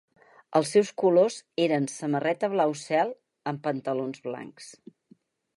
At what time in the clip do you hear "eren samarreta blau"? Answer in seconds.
1.67-2.75